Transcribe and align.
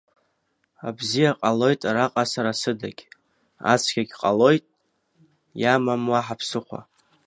Абзиа 0.87 1.31
ҟалоит 1.39 1.81
араҟа 1.89 2.23
сара 2.31 2.51
сыдагь, 2.61 3.03
ацәгьагь 3.71 4.13
ҟалоит, 4.21 4.63
иамам 5.61 6.03
уаҳа 6.11 6.39
ԥсыхәа. 6.39 6.79